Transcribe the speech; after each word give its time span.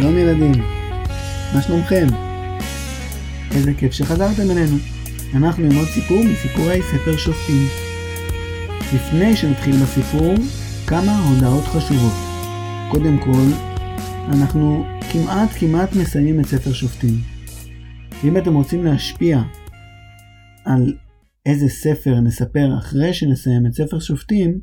שלום 0.00 0.18
ילדים, 0.18 0.52
מה 1.54 1.62
שלומכם? 1.62 2.06
איזה 3.50 3.74
כיף 3.74 3.92
שחזרתם 3.92 4.50
אלינו. 4.50 4.76
אנחנו 5.34 5.64
עם 5.64 5.76
עוד 5.76 5.88
סיפור 5.88 6.24
מסיפורי 6.24 6.82
ספר 6.82 7.16
שופטים. 7.16 7.62
לפני 8.94 9.36
שנתחיל 9.36 9.74
בסיפור, 9.82 10.34
כמה 10.86 11.18
הודעות 11.18 11.64
חשובות. 11.64 12.12
קודם 12.90 13.18
כל, 13.18 13.46
אנחנו 14.28 14.84
כמעט 15.12 15.48
כמעט 15.58 15.96
מסיימים 15.96 16.40
את 16.40 16.46
ספר 16.46 16.72
שופטים. 16.72 17.14
אם 18.24 18.36
אתם 18.36 18.54
רוצים 18.54 18.84
להשפיע 18.84 19.42
על 20.64 20.94
איזה 21.46 21.68
ספר 21.68 22.20
נספר 22.20 22.78
אחרי 22.78 23.14
שנסיים 23.14 23.66
את 23.66 23.72
ספר 23.72 23.98
שופטים, 23.98 24.60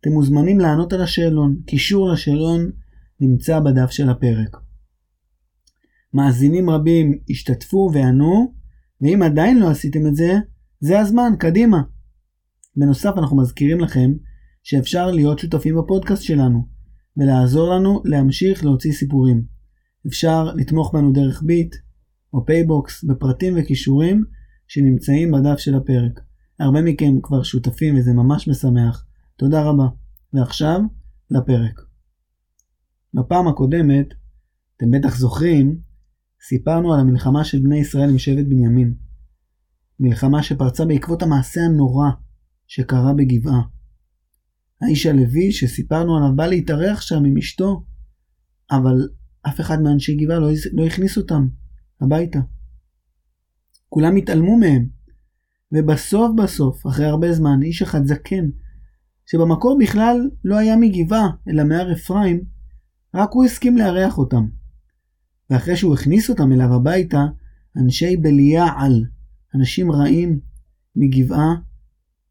אתם 0.00 0.10
מוזמנים 0.10 0.60
לענות 0.60 0.92
על 0.92 1.02
השאלון. 1.02 1.56
קישור 1.66 2.12
לשאלון 2.12 2.70
נמצא 3.20 3.60
בדף 3.60 3.90
של 3.90 4.10
הפרק. 4.10 4.69
מאזינים 6.14 6.70
רבים 6.70 7.18
השתתפו 7.30 7.90
וענו, 7.94 8.54
ואם 9.00 9.22
עדיין 9.22 9.58
לא 9.58 9.70
עשיתם 9.70 10.06
את 10.06 10.14
זה, 10.14 10.38
זה 10.80 11.00
הזמן, 11.00 11.32
קדימה. 11.38 11.82
בנוסף, 12.76 13.12
אנחנו 13.16 13.36
מזכירים 13.36 13.80
לכם 13.80 14.12
שאפשר 14.62 15.10
להיות 15.10 15.38
שותפים 15.38 15.76
בפודקאסט 15.78 16.22
שלנו, 16.22 16.66
ולעזור 17.16 17.74
לנו 17.74 18.02
להמשיך 18.04 18.64
להוציא 18.64 18.92
סיפורים. 18.92 19.44
אפשר 20.06 20.54
לתמוך 20.54 20.94
בנו 20.94 21.12
דרך 21.12 21.42
ביט 21.42 21.76
או 22.32 22.46
פייבוקס 22.46 23.04
בפרטים 23.04 23.54
וקישורים 23.56 24.24
שנמצאים 24.68 25.30
בדף 25.30 25.58
של 25.58 25.74
הפרק. 25.74 26.20
הרבה 26.58 26.82
מכם 26.82 27.20
כבר 27.22 27.42
שותפים 27.42 27.98
וזה 27.98 28.12
ממש 28.12 28.48
משמח. 28.48 29.04
תודה 29.36 29.62
רבה. 29.62 29.86
ועכשיו, 30.32 30.80
לפרק. 31.30 31.80
בפעם 33.14 33.48
הקודמת, 33.48 34.06
אתם 34.76 34.90
בטח 34.90 35.16
זוכרים, 35.16 35.78
סיפרנו 36.48 36.94
על 36.94 37.00
המלחמה 37.00 37.44
של 37.44 37.60
בני 37.60 37.78
ישראל 37.78 38.10
עם 38.10 38.18
שבט 38.18 38.44
בנימין. 38.48 38.94
מלחמה 40.00 40.42
שפרצה 40.42 40.84
בעקבות 40.84 41.22
המעשה 41.22 41.60
הנורא 41.60 42.10
שקרה 42.66 43.12
בגבעה. 43.14 43.62
האיש 44.82 45.06
הלוי 45.06 45.52
שסיפרנו 45.52 46.16
עליו 46.16 46.36
בא 46.36 46.46
להתארח 46.46 47.00
שם 47.00 47.24
עם 47.24 47.36
אשתו, 47.38 47.84
אבל 48.70 49.08
אף 49.48 49.60
אחד 49.60 49.80
מאנשי 49.82 50.16
גבעה 50.16 50.38
לא, 50.38 50.48
לא 50.72 50.86
הכניס 50.86 51.18
אותם 51.18 51.48
הביתה. 52.00 52.38
כולם 53.88 54.16
התעלמו 54.16 54.58
מהם, 54.58 54.86
ובסוף 55.72 56.30
בסוף, 56.42 56.86
אחרי 56.86 57.06
הרבה 57.06 57.32
זמן, 57.32 57.62
איש 57.62 57.82
אחד 57.82 58.04
זקן, 58.04 58.44
שבמקור 59.26 59.78
בכלל 59.80 60.30
לא 60.44 60.58
היה 60.58 60.76
מגבעה, 60.76 61.28
אלא 61.48 61.64
מהר 61.64 61.92
אפרים, 61.92 62.44
רק 63.14 63.28
הוא 63.32 63.44
הסכים 63.44 63.78
לארח 63.78 64.18
אותם. 64.18 64.59
ואחרי 65.50 65.76
שהוא 65.76 65.94
הכניס 65.94 66.30
אותם 66.30 66.52
אליו 66.52 66.74
הביתה, 66.74 67.24
אנשי 67.76 68.16
בליעל, 68.16 69.04
אנשים 69.54 69.92
רעים 69.92 70.40
מגבעה, 70.96 71.54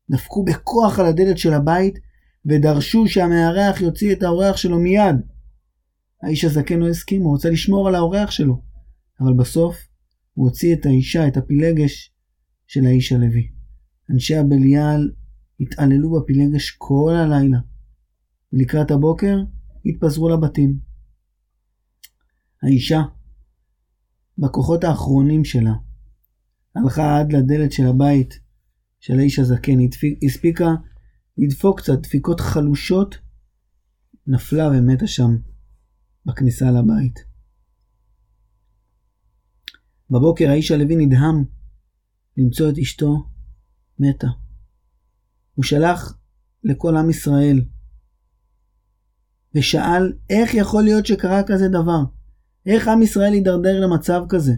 דפקו 0.09 0.43
בכוח 0.45 0.99
על 0.99 1.05
הדלת 1.05 1.37
של 1.37 1.53
הבית 1.53 1.99
ודרשו 2.45 3.07
שהמארח 3.07 3.81
יוציא 3.81 4.13
את 4.13 4.23
האורח 4.23 4.57
שלו 4.57 4.79
מיד. 4.79 5.15
האיש 6.23 6.45
הזקן 6.45 6.79
לא 6.79 6.89
הסכים, 6.89 7.21
הוא 7.21 7.31
רוצה 7.31 7.49
לשמור 7.49 7.87
על 7.87 7.95
האורח 7.95 8.31
שלו, 8.31 8.61
אבל 9.19 9.33
בסוף 9.33 9.77
הוא 10.33 10.45
הוציא 10.45 10.75
את 10.75 10.85
האישה, 10.85 11.27
את 11.27 11.37
הפילגש 11.37 12.13
של 12.67 12.85
האיש 12.85 13.11
הלוי. 13.11 13.47
אנשי 14.11 14.35
הבליעל 14.35 15.11
התעללו 15.59 16.11
בפילגש 16.11 16.71
כל 16.71 17.13
הלילה, 17.15 17.59
ולקראת 18.53 18.91
הבוקר 18.91 19.37
התפזרו 19.85 20.29
לבתים. 20.29 20.88
האישה, 22.63 23.01
בכוחות 24.37 24.83
האחרונים 24.83 25.45
שלה, 25.45 25.73
הלכה 26.75 27.19
עד 27.19 27.33
לדלת 27.33 27.71
של 27.71 27.87
הבית 27.87 28.39
של 28.99 29.19
האיש 29.19 29.39
הזקן, 29.39 29.77
הספיקה 30.25 30.69
לדפוק 31.37 31.79
קצת 31.79 31.99
דפיקות 32.03 32.39
חלושות, 32.39 33.15
נפלה 34.27 34.67
ומתה 34.67 35.07
שם 35.07 35.37
בכניסה 36.25 36.71
לבית. 36.71 37.19
בבוקר 40.09 40.49
האיש 40.49 40.71
הלוי 40.71 40.95
נדהם 40.95 41.43
למצוא 42.37 42.69
את 42.69 42.77
אשתו 42.77 43.29
מתה. 43.99 44.27
הוא 45.53 45.63
שלח 45.65 46.17
לכל 46.63 46.97
עם 46.97 47.09
ישראל 47.09 47.65
ושאל 49.55 50.13
איך 50.29 50.53
יכול 50.53 50.83
להיות 50.83 51.05
שקרה 51.05 51.41
כזה 51.47 51.67
דבר? 51.67 52.18
איך 52.69 52.87
עם 52.87 53.01
ישראל 53.01 53.33
הידרדר 53.33 53.79
למצב 53.79 54.21
כזה? 54.29 54.53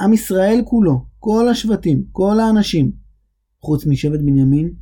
עם 0.00 0.12
ישראל 0.12 0.60
כולו, 0.64 1.06
כל 1.18 1.48
השבטים, 1.48 2.04
כל 2.12 2.40
האנשים, 2.40 2.92
חוץ 3.62 3.86
משבט 3.86 4.20
בנימין, 4.20 4.74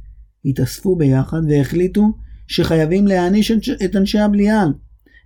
התאספו 0.45 0.97
ביחד 0.97 1.41
והחליטו 1.49 2.03
שחייבים 2.47 3.07
להעניש 3.07 3.53
את 3.85 3.97
אנשי 3.97 4.19
הבליעל. 4.19 4.69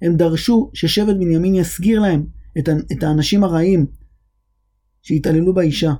הם 0.02 0.16
דרשו 0.16 0.70
ששבט 0.74 1.16
בנימין 1.16 1.54
יסגיר 1.54 2.00
להם 2.00 2.26
את, 2.58 2.68
את 2.92 3.02
האנשים 3.02 3.44
הרעים 3.44 3.86
שהתעללו 5.02 5.54
באישה. 5.54 5.92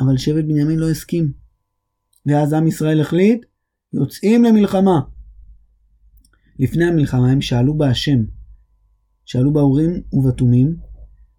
אבל 0.00 0.16
שבט 0.16 0.44
בנימין 0.44 0.78
לא 0.78 0.90
הסכים. 0.90 1.32
ואז 2.26 2.52
עם 2.52 2.66
ישראל 2.66 3.00
החליט, 3.00 3.46
יוצאים 3.92 4.44
למלחמה. 4.44 5.00
לפני 6.58 6.84
המלחמה 6.84 7.30
הם 7.30 7.40
שאלו 7.40 7.78
בהשם, 7.78 8.24
שאלו 9.24 9.52
באורים 9.52 10.02
ובתומים, 10.12 10.76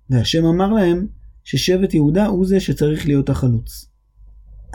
והשם 0.10 0.46
אמר 0.46 0.74
להם 0.74 1.08
ששבט 1.44 1.94
יהודה 1.94 2.26
הוא 2.26 2.46
זה 2.46 2.60
שצריך 2.60 3.06
להיות 3.06 3.30
החלוץ. 3.30 3.86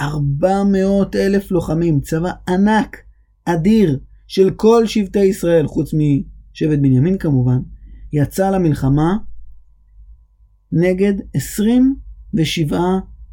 400 0.01 1.17
אלף 1.17 1.51
לוחמים, 1.51 2.01
צבא 2.01 2.31
ענק, 2.49 2.97
אדיר, 3.45 3.99
של 4.27 4.51
כל 4.51 4.87
שבטי 4.87 5.25
ישראל, 5.25 5.67
חוץ 5.67 5.91
משבט 5.95 6.79
בנימין 6.79 7.19
כמובן, 7.19 7.59
יצא 8.13 8.51
למלחמה 8.51 9.17
נגד 10.73 11.15
27 11.35 12.81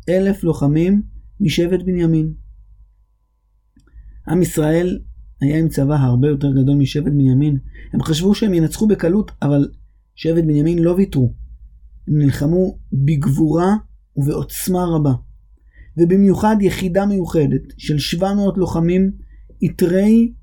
אלף 0.10 0.44
לוחמים 0.44 1.02
משבט 1.40 1.80
בנימין. 1.86 2.34
עם 4.28 4.42
ישראל 4.42 5.00
היה 5.42 5.60
עם 5.60 5.70
צבא 5.70 5.96
הרבה 5.96 6.28
יותר 6.28 6.52
גדול 6.52 6.76
משבט 6.76 7.06
בנימין. 7.06 7.58
הם 7.94 8.04
חשבו 8.04 8.36
שהם 8.36 8.54
ינצחו 8.54 8.88
בקלות, 8.88 9.32
אבל 9.42 9.70
שבט 10.16 10.44
בנימין 10.44 10.80
לא 10.80 10.92
ויתרו. 10.92 11.34
הם 12.08 12.18
נלחמו 12.18 12.78
בגבורה 12.94 13.76
ובעוצמה 14.16 14.86
רבה. 14.86 15.14
ובמיוחד 15.98 16.56
יחידה 16.62 17.06
מיוחדת 17.06 17.62
של 17.78 18.00
700 18.00 18.58
לוחמים 18.58 19.12
איתרי 19.62 20.34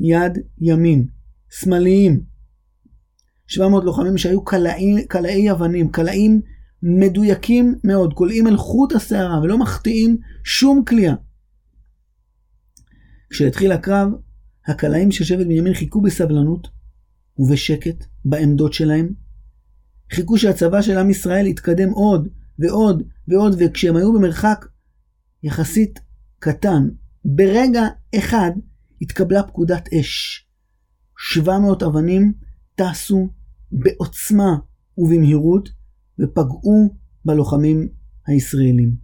יד 0.00 0.38
ימין, 0.60 1.06
שמאליים. 1.50 2.20
700 3.46 3.84
לוחמים 3.84 4.18
שהיו 4.18 4.44
קלעי, 4.44 5.06
קלעי 5.08 5.50
אבנים, 5.50 5.88
קלעים 5.88 6.40
מדויקים 6.82 7.74
מאוד, 7.84 8.14
קולעים 8.14 8.46
אל 8.46 8.56
חוט 8.56 8.92
השערה 8.92 9.40
ולא 9.42 9.58
מחטיאים 9.58 10.16
שום 10.44 10.84
כליאה. 10.84 11.14
כשהתחיל 13.30 13.72
הקרב, 13.72 14.08
הקלעים 14.66 15.12
של 15.12 15.24
שבט 15.24 15.46
בנימין 15.46 15.74
חיכו 15.74 16.00
בסבלנות 16.00 16.68
ובשקט 17.38 18.04
בעמדות 18.24 18.72
שלהם. 18.72 19.12
חיכו 20.12 20.38
שהצבא 20.38 20.82
של 20.82 20.98
עם 20.98 21.10
ישראל 21.10 21.46
יתקדם 21.46 21.90
עוד 21.90 22.28
ועוד 22.58 23.02
ועוד, 23.28 23.54
וכשהם 23.58 23.96
היו 23.96 24.12
במרחק 24.12 24.66
יחסית 25.42 26.00
קטן, 26.38 26.88
ברגע 27.24 27.82
אחד 28.18 28.50
התקבלה 29.02 29.42
פקודת 29.42 29.88
אש. 30.00 30.46
700 31.18 31.82
אבנים 31.82 32.32
טסו 32.74 33.28
בעוצמה 33.72 34.56
ובמהירות 34.98 35.68
ופגעו 36.18 36.94
בלוחמים 37.24 37.88
הישראלים. 38.26 38.96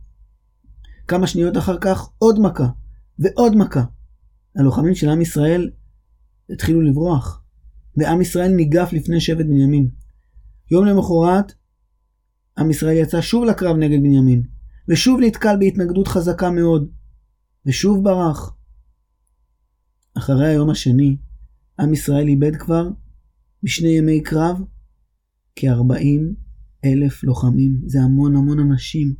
כמה 1.08 1.26
שניות 1.26 1.56
אחר 1.56 1.78
כך 1.80 2.08
עוד 2.18 2.38
מכה 2.40 2.66
ועוד 3.18 3.56
מכה. 3.56 3.84
הלוחמים 4.56 4.94
של 4.94 5.08
עם 5.08 5.20
ישראל 5.20 5.70
התחילו 6.50 6.80
לברוח, 6.82 7.42
ועם 7.96 8.20
ישראל 8.20 8.48
ניגף 8.48 8.92
לפני 8.92 9.20
שבט 9.20 9.46
בנימין. 9.46 9.90
יום 10.70 10.84
למחרת, 10.84 11.52
עם 12.58 12.70
ישראל 12.70 12.96
יצא 12.96 13.20
שוב 13.20 13.44
לקרב 13.44 13.76
נגד 13.76 13.98
בנימין, 14.02 14.42
ושוב 14.88 15.20
נתקל 15.20 15.56
בהתנגדות 15.58 16.08
חזקה 16.08 16.50
מאוד, 16.50 16.90
ושוב 17.66 18.04
ברח. 18.04 18.56
אחרי 20.14 20.46
היום 20.46 20.70
השני, 20.70 21.16
עם 21.80 21.92
ישראל 21.92 22.28
איבד 22.28 22.56
כבר, 22.56 22.88
בשני 23.62 23.88
ימי 23.88 24.22
קרב, 24.22 24.60
כ-40 25.56 26.20
אלף 26.84 27.24
לוחמים. 27.24 27.80
זה 27.86 28.00
המון 28.00 28.36
המון 28.36 28.58
אנשים. 28.58 29.14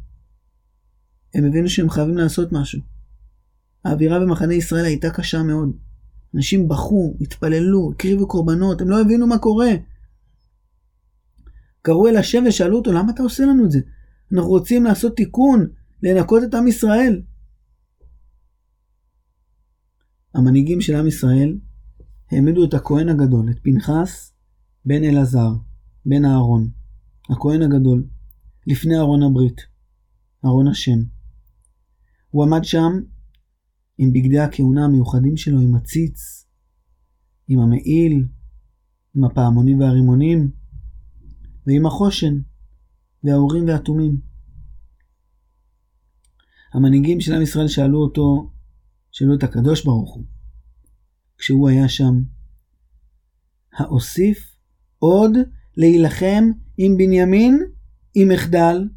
הם 1.35 1.45
הבינו 1.45 1.69
שהם 1.69 1.91
חייבים 1.91 2.17
לעשות 2.17 2.53
משהו. 2.53 2.81
האווירה 3.85 4.21
במחנה 4.21 4.55
ישראל 4.55 4.85
הייתה 4.85 5.11
קשה 5.11 5.43
מאוד. 5.43 5.77
אנשים 6.35 6.69
בכו, 6.69 7.17
התפללו, 7.21 7.91
הקריבו 7.95 8.29
קורבנות, 8.29 8.81
הם 8.81 8.89
לא 8.89 9.01
הבינו 9.01 9.27
מה 9.27 9.39
קורה. 9.39 9.71
קראו 11.83 12.09
אל 12.09 12.17
השם 12.17 12.45
ושאלו 12.49 12.79
אותו, 12.79 12.93
למה 12.93 13.13
אתה 13.13 13.23
עושה 13.23 13.45
לנו 13.45 13.65
את 13.65 13.71
זה? 13.71 13.81
אנחנו 14.33 14.51
רוצים 14.51 14.85
לעשות 14.85 15.17
תיקון, 15.17 15.67
לנקות 16.03 16.43
את 16.45 16.55
עם 16.55 16.67
ישראל. 16.67 17.23
המנהיגים 20.35 20.81
של 20.81 20.97
עם 20.97 21.07
ישראל 21.07 21.59
העמידו 22.31 22.65
את 22.65 22.75
הכהן 22.75 23.09
הגדול, 23.09 23.51
את 23.51 23.59
פנחס, 23.63 24.33
בן 24.85 25.05
אלעזר, 25.05 25.51
בן 26.07 26.25
אהרון, 26.25 26.69
הכהן 27.31 27.63
הגדול, 27.63 28.05
לפני 28.67 28.99
ארון 28.99 29.23
הברית, 29.23 29.61
ארון 30.45 30.69
השם. 30.69 30.99
הוא 32.31 32.45
עמד 32.45 32.65
שם 32.65 33.01
עם 34.03 34.13
בגדי 34.13 34.39
הכהונה 34.39 34.85
המיוחדים 34.85 35.37
שלו, 35.37 35.61
עם 35.61 35.75
הציץ, 35.75 36.47
עם 37.49 37.59
המעיל, 37.59 38.29
עם 39.15 39.25
הפעמונים 39.25 39.81
והרימונים, 39.81 40.51
ועם 41.67 41.87
החושן, 41.87 42.41
והאורים 43.25 43.67
והתומים. 43.67 44.21
המנהיגים 46.75 47.21
של 47.21 47.35
עם 47.35 47.43
ישראל 47.43 47.69
שאלו 47.69 47.99
אותו, 47.99 48.51
שאלו 49.11 49.35
את 49.35 49.43
הקדוש 49.43 49.85
ברוך 49.85 50.15
הוא, 50.15 50.25
כשהוא 51.39 51.69
היה 51.69 51.89
שם, 51.89 52.23
האוסיף 53.73 54.57
עוד 54.99 55.33
להילחם 55.77 56.45
עם 56.77 56.97
בנימין 56.97 57.59
עם 58.15 58.29
מחדל? 58.29 58.89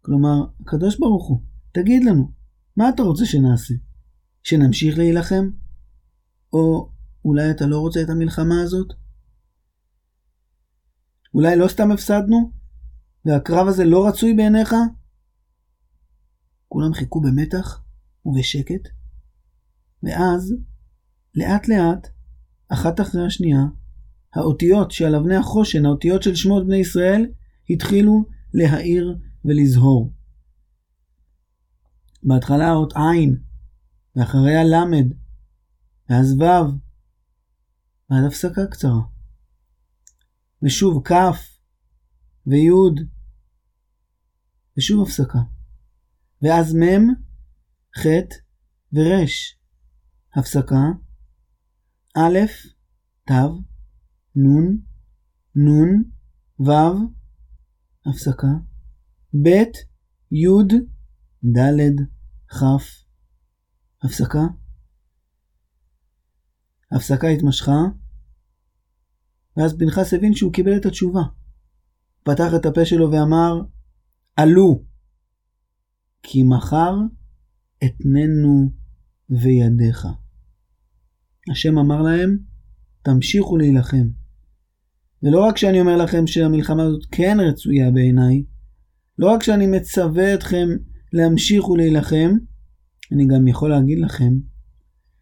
כלומר, 0.00 0.44
הקדוש 0.60 0.98
ברוך 0.98 1.28
הוא, 1.28 1.42
תגיד 1.72 2.04
לנו, 2.04 2.32
מה 2.76 2.88
אתה 2.88 3.02
רוצה 3.02 3.26
שנעשה? 3.26 3.74
שנמשיך 4.46 4.98
להילחם? 4.98 5.50
או 6.52 6.90
אולי 7.24 7.50
אתה 7.50 7.66
לא 7.66 7.78
רוצה 7.78 8.02
את 8.02 8.10
המלחמה 8.10 8.62
הזאת? 8.62 8.92
אולי 11.34 11.56
לא 11.56 11.68
סתם 11.68 11.90
הפסדנו? 11.90 12.52
והקרב 13.24 13.68
הזה 13.68 13.84
לא 13.84 14.08
רצוי 14.08 14.34
בעיניך? 14.34 14.74
כולם 16.68 16.94
חיכו 16.94 17.20
במתח 17.20 17.82
ובשקט, 18.26 18.88
ואז, 20.02 20.54
לאט 21.34 21.68
לאט, 21.68 22.08
אחת 22.68 23.00
אחרי 23.00 23.26
השנייה, 23.26 23.62
האותיות 24.34 24.90
שעל 24.90 25.14
אבני 25.14 25.36
החושן, 25.36 25.86
האותיות 25.86 26.22
של 26.22 26.34
שמות 26.34 26.66
בני 26.66 26.76
ישראל, 26.76 27.26
התחילו 27.70 28.24
להאיר 28.54 29.18
ולזהור. 29.44 30.12
בהתחלה 32.22 32.68
האות 32.68 32.92
עין, 32.96 33.45
ואחריה 34.16 34.64
למד, 34.64 35.12
ואז 36.08 36.32
ו', 36.32 36.42
ועד 38.10 38.24
הפסקה 38.26 38.66
קצרה. 38.70 39.00
ושוב 40.62 41.02
כ' 41.04 41.12
וי', 42.46 42.70
ושוב 44.78 45.02
הפסקה. 45.02 45.38
ואז 46.42 46.74
מ', 46.74 47.14
ח' 47.98 48.06
ור', 48.92 49.26
הפסקה, 50.36 50.82
א', 52.16 52.38
ת', 53.24 53.32
נ', 54.36 54.76
נ', 55.56 56.02
ו', 56.60 56.70
הפסקה, 58.06 58.52
ב', 59.44 59.48
י', 60.32 60.78
ד', 61.56 62.00
כ', 62.48 63.05
הפסקה. 64.02 64.42
הפסקה 66.92 67.28
התמשכה, 67.28 67.80
ואז 69.56 69.76
פנחס 69.78 70.14
הבין 70.14 70.34
שהוא 70.34 70.52
קיבל 70.52 70.76
את 70.76 70.86
התשובה. 70.86 71.22
פתח 72.22 72.50
את 72.56 72.66
הפה 72.66 72.84
שלו 72.84 73.10
ואמר, 73.12 73.60
עלו, 74.36 74.84
כי 76.22 76.42
מחר 76.42 76.94
אתננו 77.84 78.70
וידיך. 79.30 80.06
השם 81.50 81.78
אמר 81.78 82.02
להם, 82.02 82.38
תמשיכו 83.02 83.56
להילחם. 83.56 84.08
ולא 85.22 85.44
רק 85.44 85.56
שאני 85.56 85.80
אומר 85.80 85.96
לכם 85.96 86.26
שהמלחמה 86.26 86.82
הזאת 86.82 87.02
כן 87.10 87.36
רצויה 87.40 87.90
בעיניי, 87.90 88.44
לא 89.18 89.30
רק 89.34 89.42
שאני 89.42 89.66
מצווה 89.66 90.34
אתכם 90.34 90.68
להמשיך 91.12 91.68
ולהילחם, 91.68 92.30
אני 93.12 93.26
גם 93.26 93.48
יכול 93.48 93.70
להגיד 93.70 93.98
לכם 93.98 94.32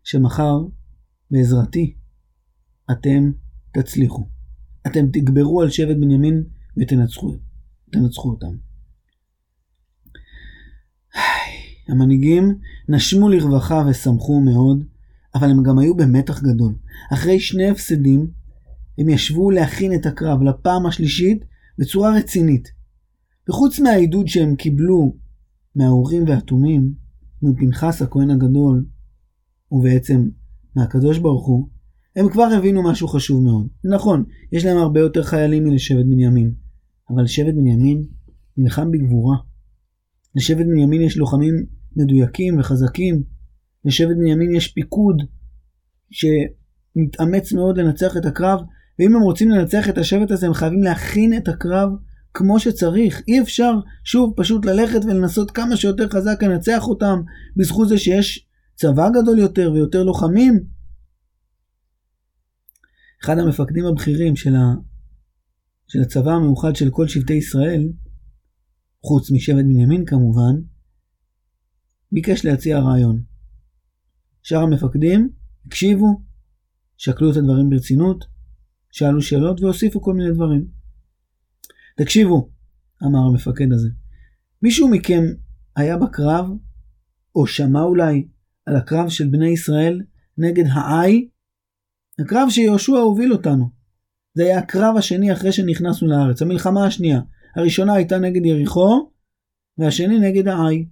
שמחר, 0.05 0.59
בעזרתי, 1.31 1.95
אתם 2.91 3.33
תצליחו. 3.73 4.29
אתם 4.87 5.07
תגברו 5.13 5.63
על 5.63 5.71
שבט 5.71 5.97
בנימין 5.97 6.45
ותנצחו 6.77 7.35
תנצחו 7.95 8.31
אותם. 8.31 8.57
המנהיגים 11.89 12.59
נשמו 12.89 13.29
לרווחה 13.29 13.85
ושמחו 13.91 14.41
מאוד, 14.41 14.85
אבל 15.35 15.51
הם 15.51 15.63
גם 15.63 15.79
היו 15.79 15.97
במתח 15.97 16.43
גדול. 16.43 16.75
אחרי 17.13 17.41
שני 17.41 17.69
הפסדים, 17.69 18.31
הם 18.99 19.09
ישבו 19.09 19.51
להכין 19.51 19.95
את 19.95 20.07
הקרב 20.07 20.43
לפעם 20.43 20.87
השלישית 20.87 21.45
בצורה 21.79 22.19
רצינית. 22.19 22.69
וחוץ 23.49 23.81
מהעידוד 23.81 24.29
שהם 24.29 24.57
קיבלו 24.57 25.17
מההורים 25.77 26.25
והתומים, 26.29 26.95
מפנחס 27.45 28.03
הכהן 28.03 28.31
הגדול, 28.31 28.87
ובעצם 29.71 30.29
מהקדוש 30.77 31.19
ברוך 31.19 31.47
הוא, 31.47 31.69
הם 32.17 32.29
כבר 32.29 32.49
הבינו 32.59 32.83
משהו 32.83 33.09
חשוב 33.09 33.43
מאוד. 33.43 33.69
נכון, 33.85 34.25
יש 34.53 34.65
להם 34.65 34.77
הרבה 34.77 35.01
יותר 35.01 35.23
חיילים 35.23 35.65
מלשבט 35.65 36.05
בנימין, 36.05 36.55
אבל 37.11 37.27
שבט 37.27 37.55
בנימין 37.55 38.05
נלחם 38.57 38.91
בגבורה. 38.91 39.37
לשבט 40.35 40.67
בנימין 40.67 41.03
יש 41.03 41.17
לוחמים 41.17 41.55
מדויקים 41.97 42.59
וחזקים, 42.59 43.23
לשבט 43.85 44.17
בנימין 44.17 44.55
יש 44.55 44.69
פיקוד 44.69 45.17
שמתאמץ 46.11 47.53
מאוד 47.53 47.79
לנצח 47.79 48.17
את 48.17 48.27
הקרב, 48.27 48.61
ואם 48.99 49.17
הם 49.17 49.23
רוצים 49.23 49.51
לנצח 49.51 49.89
את 49.89 49.99
השבט 49.99 50.31
הזה 50.31 50.47
הם 50.47 50.55
חייבים 50.55 50.83
להכין 50.83 51.37
את 51.37 51.49
הקרב 51.49 51.91
כמו 52.35 52.61
שצריך. 52.61 53.23
אי 53.29 53.41
אפשר 53.41 53.73
שוב 54.05 54.35
פשוט 54.37 54.65
ללכת 54.65 55.05
ולנסות 55.05 55.51
כמה 55.51 55.77
שיותר 55.77 56.09
חזק 56.09 56.43
לנצח 56.43 56.89
אותם 56.89 57.21
בזכות 57.57 57.89
זה 57.89 57.99
שיש 57.99 58.47
צבא 58.75 59.11
גדול 59.11 59.39
יותר 59.39 59.73
ויותר 59.75 60.03
לוחמים. 60.03 60.65
אחד 63.25 63.39
המפקדים 63.39 63.87
הבכירים 63.87 64.37
של, 64.37 64.55
ה... 64.57 64.75
של 65.87 66.01
הצבא 66.03 66.33
המאוחד 66.33 66.77
של 66.77 66.91
כל 66.91 67.09
שבטי 67.09 67.33
ישראל, 67.33 67.89
חוץ 69.05 69.31
משבט 69.31 69.65
בנימין 69.65 70.05
כמובן, 70.05 70.55
ביקש 72.13 72.45
להציע 72.45 72.79
רעיון. 72.79 73.23
שאר 74.43 74.59
המפקדים 74.59 75.31
הקשיבו, 75.67 76.23
שקלו 76.97 77.31
את 77.33 77.37
הדברים 77.37 77.71
ברצינות, 77.71 78.25
שאלו 78.91 79.23
שאלות 79.23 79.61
והוסיפו 79.61 80.03
כל 80.03 80.15
מיני 80.15 80.33
דברים. 80.35 80.84
תקשיבו, 81.95 82.51
אמר 83.05 83.19
המפקד 83.19 83.73
הזה, 83.73 83.89
מישהו 84.63 84.89
מכם 84.89 85.23
היה 85.77 85.97
בקרב, 85.97 86.47
או 87.35 87.47
שמע 87.47 87.83
אולי 87.83 88.29
על 88.67 88.77
הקרב 88.77 89.09
של 89.09 89.29
בני 89.29 89.49
ישראל 89.49 90.01
נגד 90.39 90.65
העי? 90.73 91.29
הקרב 92.19 92.49
שיהושע 92.51 92.93
הוביל 92.93 93.33
אותנו. 93.33 93.71
זה 94.35 94.43
היה 94.43 94.59
הקרב 94.59 94.97
השני 94.97 95.33
אחרי 95.33 95.53
שנכנסנו 95.53 96.09
לארץ, 96.09 96.43
המלחמה 96.43 96.87
השנייה. 96.87 97.21
הראשונה 97.57 97.95
הייתה 97.95 98.19
נגד 98.19 98.47
יריחו, 98.47 99.11
והשני 99.79 100.19
נגד 100.19 100.49
העי. 100.49 100.89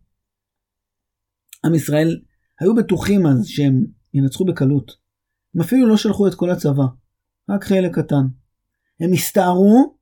עם 1.64 1.74
ישראל 1.74 2.20
היו 2.60 2.74
בטוחים 2.74 3.26
אז 3.26 3.46
שהם 3.46 3.86
ינצחו 4.14 4.44
בקלות. 4.44 4.92
הם 5.54 5.60
אפילו 5.60 5.88
לא 5.88 5.96
שלחו 5.96 6.28
את 6.28 6.34
כל 6.34 6.50
הצבא, 6.50 6.84
רק 7.50 7.64
חלק 7.64 7.98
קטן. 7.98 8.26
הם 9.00 9.12
הסתערו 9.12 9.96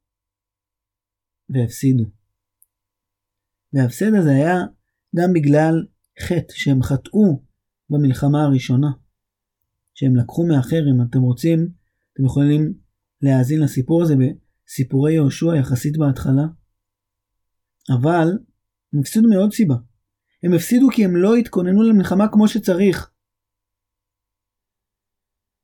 והפסידו. 1.51 2.05
וההפסד 3.73 4.15
הזה 4.19 4.31
היה 4.31 4.57
גם 5.17 5.33
בגלל 5.35 5.87
חטא 6.21 6.55
שהם 6.55 6.83
חטאו 6.83 7.43
במלחמה 7.91 8.45
הראשונה. 8.45 8.91
שהם 9.95 10.17
לקחו 10.17 10.47
מאחר, 10.47 10.83
אם 10.91 11.03
אתם 11.11 11.21
רוצים, 11.21 11.69
אתם 12.13 12.25
יכולים 12.25 12.75
להאזין 13.23 13.61
לסיפור 13.61 14.03
הזה 14.03 14.15
בסיפורי 14.67 15.13
יהושע 15.13 15.57
יחסית 15.61 15.97
בהתחלה. 15.99 16.47
אבל 17.99 18.29
הם 18.93 19.01
הפסידו 19.01 19.29
מעוד 19.29 19.53
סיבה. 19.53 19.75
הם 20.43 20.53
הפסידו 20.55 20.89
כי 20.95 21.05
הם 21.05 21.17
לא 21.17 21.35
התכוננו 21.35 21.83
למלחמה 21.83 22.25
כמו 22.33 22.49
שצריך. 22.49 23.11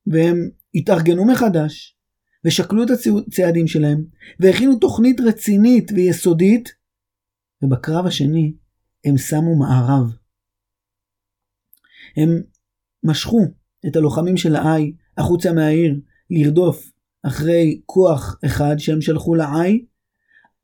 והם 0.07 0.37
התארגנו 0.75 1.25
מחדש, 1.33 1.95
ושקלו 2.46 2.82
את 2.82 2.88
הצעדים 2.90 3.66
שלהם, 3.66 4.04
והכינו 4.40 4.78
תוכנית 4.78 5.20
רצינית 5.20 5.92
ויסודית, 5.94 6.68
ובקרב 7.62 8.06
השני 8.06 8.52
הם 9.04 9.18
שמו 9.18 9.56
מערב. 9.56 10.12
הם 12.16 12.42
משכו 13.02 13.40
את 13.86 13.96
הלוחמים 13.96 14.36
של 14.36 14.56
העי 14.56 14.92
החוצה 15.18 15.52
מהעיר 15.52 16.00
לרדוף 16.30 16.92
אחרי 17.22 17.80
כוח 17.86 18.36
אחד 18.44 18.76
שהם 18.78 19.00
שלחו 19.00 19.34
לעי, 19.34 19.84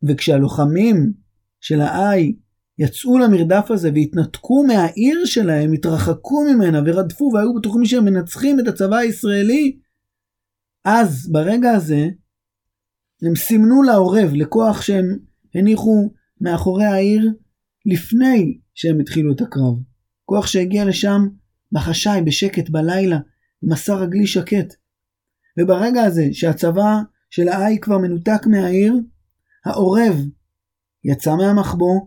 וכשהלוחמים 0.02 1.12
של 1.60 1.80
האי 1.80 2.36
יצאו 2.78 3.18
למרדף 3.18 3.70
הזה 3.70 3.90
והתנתקו 3.94 4.64
מהעיר 4.64 5.24
שלהם, 5.24 5.72
התרחקו 5.72 6.44
ממנה 6.44 6.80
ורדפו 6.86 7.30
והיו 7.34 7.54
בטוחים 7.54 7.84
שהם 7.84 8.04
מנצחים 8.04 8.60
את 8.60 8.68
הצבא 8.68 8.96
הישראלי, 8.96 9.76
אז 10.84 11.28
ברגע 11.32 11.70
הזה 11.70 12.08
הם 13.22 13.36
סימנו 13.36 13.82
לעורב, 13.82 14.30
לכוח 14.32 14.82
שהם 14.82 15.18
הניחו 15.54 16.12
מאחורי 16.40 16.84
העיר 16.84 17.32
לפני 17.86 18.58
שהם 18.74 19.00
התחילו 19.00 19.32
את 19.32 19.40
הקרב. 19.40 19.74
כוח 20.24 20.46
שהגיע 20.46 20.84
לשם 20.84 21.28
בחשאי, 21.72 22.22
בשקט, 22.22 22.70
בלילה, 22.70 23.18
מסע 23.62 23.94
רגלי 23.94 24.26
שקט. 24.26 24.74
וברגע 25.60 26.02
הזה 26.02 26.28
שהצבא 26.32 27.00
של 27.30 27.48
האי 27.48 27.78
כבר 27.80 27.98
מנותק 27.98 28.46
מהעיר, 28.46 28.94
העורב 29.64 30.16
יצא 31.04 31.36
מהמחבוא 31.36 32.00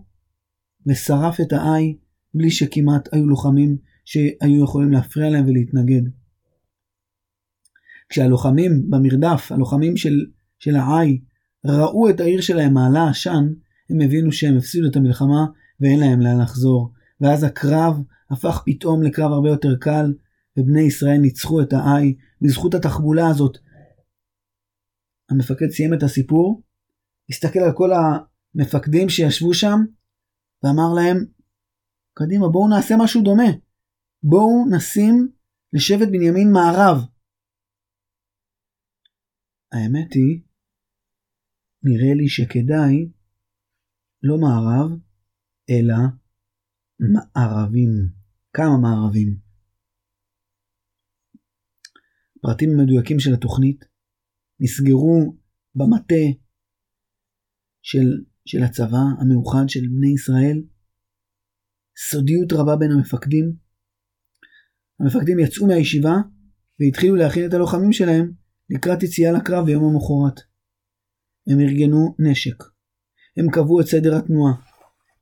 ושרף 0.87 1.41
את 1.41 1.53
האי 1.53 1.97
בלי 2.33 2.51
שכמעט 2.51 3.13
היו 3.13 3.27
לוחמים 3.27 3.77
שהיו 4.05 4.63
יכולים 4.63 4.91
להפריע 4.91 5.29
להם 5.29 5.45
ולהתנגד. 5.47 6.01
כשהלוחמים 8.09 8.89
במרדף, 8.89 9.51
הלוחמים 9.51 9.97
של, 9.97 10.25
של 10.59 10.75
האי, 10.75 11.21
ראו 11.65 12.09
את 12.09 12.19
העיר 12.19 12.41
שלהם 12.41 12.73
מעלה 12.73 13.09
עשן, 13.09 13.45
הם 13.89 14.01
הבינו 14.01 14.31
שהם 14.31 14.57
הפסידו 14.57 14.87
את 14.87 14.95
המלחמה 14.95 15.45
ואין 15.79 15.99
להם 15.99 16.21
לאן 16.21 16.41
לחזור. 16.41 16.91
ואז 17.21 17.43
הקרב 17.43 17.97
הפך 18.31 18.63
פתאום 18.65 19.03
לקרב 19.03 19.31
הרבה 19.31 19.49
יותר 19.49 19.75
קל, 19.79 20.13
ובני 20.57 20.81
ישראל 20.81 21.17
ניצחו 21.17 21.61
את 21.61 21.73
האי 21.73 22.15
בזכות 22.41 22.73
התחבולה 22.73 23.27
הזאת. 23.27 23.57
המפקד 25.29 25.69
סיים 25.69 25.93
את 25.93 26.03
הסיפור, 26.03 26.61
הסתכל 27.29 27.59
על 27.59 27.71
כל 27.73 27.89
המפקדים 27.93 29.09
שישבו 29.09 29.53
שם, 29.53 29.79
ואמר 30.63 30.93
להם, 30.95 31.25
קדימה, 32.13 32.47
בואו 32.49 32.67
נעשה 32.67 32.95
משהו 32.99 33.23
דומה. 33.23 33.51
בואו 34.23 34.65
נשים 34.71 35.31
לשבט 35.73 36.07
בנימין 36.07 36.51
מערב. 36.51 37.05
האמת 39.75 40.13
היא, 40.13 40.41
נראה 41.83 42.13
לי 42.13 42.27
שכדאי 42.29 43.11
לא 44.23 44.37
מערב, 44.37 44.99
אלא 45.69 45.95
מערבים. 46.99 47.89
כמה 48.53 48.77
מערבים? 48.81 49.37
פרטים 52.41 52.69
מדויקים 52.77 53.19
של 53.19 53.33
התוכנית 53.33 53.85
נסגרו 54.59 55.37
במטה 55.75 56.25
של, 57.81 58.07
של 58.45 58.63
הצבא 58.63 59.03
המאוחד 59.19 59.65
של 59.67 59.87
בני 59.87 60.13
ישראל. 60.13 60.57
סודיות 62.09 62.53
רבה 62.53 62.75
בין 62.79 62.91
המפקדים. 62.91 63.55
המפקדים 64.99 65.39
יצאו 65.39 65.67
מהישיבה 65.67 66.15
והתחילו 66.79 67.15
להכין 67.15 67.45
את 67.49 67.53
הלוחמים 67.53 67.93
שלהם 67.93 68.44
לקראת 68.69 69.03
יציאה 69.03 69.31
לקרב 69.31 69.65
ביום 69.65 69.83
המחרת. 69.83 70.41
הם 71.47 71.59
ארגנו 71.59 72.15
נשק. 72.19 72.63
הם 73.37 73.51
קבעו 73.51 73.81
את 73.81 73.85
סדר 73.85 74.15
התנועה. 74.17 74.53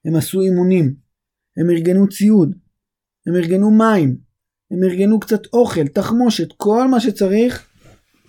הם 0.06 0.16
עשו 0.16 0.42
אימונים. 0.42 0.96
הם 1.58 1.70
ארגנו 1.70 2.10
ציוד. 2.10 2.52
הם 3.28 3.36
ארגנו 3.36 3.72
מים. 3.72 4.18
הם 4.72 4.84
ארגנו 4.84 5.20
קצת 5.20 5.46
אוכל, 5.54 5.88
תחמושת, 5.88 6.48
כל 6.58 6.88
מה 6.88 7.00
שצריך, 7.00 7.70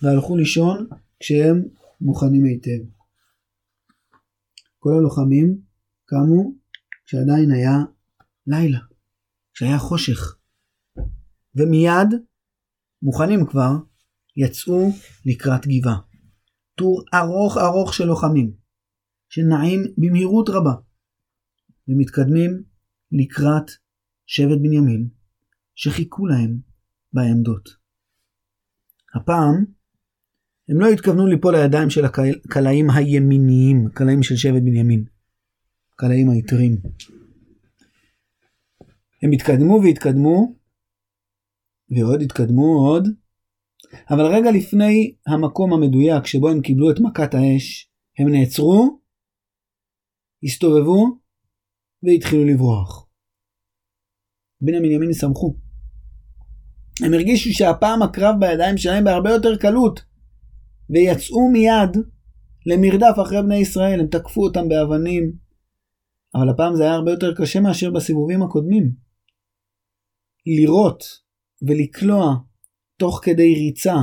והלכו 0.02 0.36
לישון 0.36 0.86
כשהם 1.20 1.62
מוכנים 2.00 2.44
היטב. 2.44 2.84
כל 4.78 4.90
הלוחמים 4.98 5.58
קמו 6.04 6.52
כשעדיין 7.06 7.50
היה 7.50 7.78
לילה, 8.46 8.78
כשהיה 9.54 9.78
חושך. 9.78 10.36
ומיד, 11.54 12.08
מוכנים 13.02 13.46
כבר, 13.46 13.70
יצאו 14.36 14.88
לקראת 15.26 15.66
גבעה. 15.66 15.98
טור 16.74 17.02
ארוך 17.14 17.56
ארוך 17.56 17.94
של 17.94 18.04
לוחמים, 18.04 18.52
שנעים 19.28 19.80
במהירות 19.98 20.48
רבה, 20.48 20.72
ומתקדמים 21.88 22.62
לקראת 23.12 23.70
שבט 24.26 24.58
בנימין, 24.62 25.08
שחיכו 25.74 26.26
להם 26.26 26.58
בעמדות. 27.12 27.68
הפעם, 29.14 29.64
הם 30.68 30.80
לא 30.80 30.86
התכוונו 30.86 31.26
ליפול 31.26 31.56
לידיים 31.56 31.90
של 31.90 32.04
הקלעים 32.04 32.90
הימיניים, 32.90 33.86
הקלעים 33.86 34.22
של 34.22 34.36
שבט 34.36 34.62
בנימין, 34.62 35.04
הקלעים 35.94 36.30
היתרים. 36.30 36.76
הם 39.22 39.32
התקדמו 39.32 39.80
והתקדמו, 39.84 40.54
ועוד 41.90 42.22
התקדמו 42.22 42.64
עוד, 42.64 43.08
אבל 44.10 44.26
רגע 44.26 44.50
לפני 44.50 45.14
המקום 45.26 45.72
המדויק 45.72 46.26
שבו 46.26 46.48
הם 46.48 46.60
קיבלו 46.60 46.90
את 46.90 47.00
מכת 47.00 47.34
האש, 47.34 47.90
הם 48.18 48.28
נעצרו, 48.28 49.00
הסתובבו 50.44 51.18
והתחילו 52.02 52.44
לברוח. 52.44 53.08
בני 54.60 54.78
בנימין 54.78 55.12
שמחו. 55.12 55.56
הם 57.04 57.14
הרגישו 57.14 57.50
שהפעם 57.52 58.02
הקרב 58.02 58.34
בידיים 58.40 58.78
שלהם 58.78 59.04
בהרבה 59.04 59.30
יותר 59.30 59.56
קלות, 59.56 60.00
ויצאו 60.90 61.48
מיד 61.52 61.96
למרדף 62.66 63.14
אחרי 63.22 63.42
בני 63.42 63.56
ישראל, 63.56 64.00
הם 64.00 64.06
תקפו 64.06 64.44
אותם 64.44 64.68
באבנים, 64.68 65.32
אבל 66.34 66.48
הפעם 66.48 66.76
זה 66.76 66.82
היה 66.82 66.92
הרבה 66.92 67.10
יותר 67.10 67.34
קשה 67.34 67.60
מאשר 67.60 67.90
בסיבובים 67.90 68.42
הקודמים. 68.42 68.90
לירות 70.46 71.04
ולקלוע 71.62 72.34
תוך 72.96 73.20
כדי 73.22 73.54
ריצה, 73.54 73.96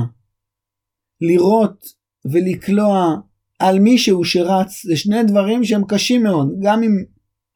לירות 1.20 1.86
ולקלוע 2.24 3.16
על 3.58 3.78
מישהו 3.78 4.24
שרץ, 4.24 4.86
זה 4.86 4.96
שני 4.96 5.22
דברים 5.22 5.64
שהם 5.64 5.82
קשים 5.88 6.22
מאוד, 6.22 6.48
גם 6.62 6.82
אם 6.82 6.90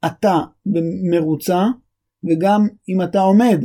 אתה 0.06 0.38
במרוצה 0.66 1.64
וגם 2.24 2.68
אם 2.88 3.02
אתה 3.02 3.20
עומד, 3.20 3.64